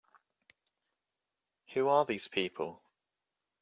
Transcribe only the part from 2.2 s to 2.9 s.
people?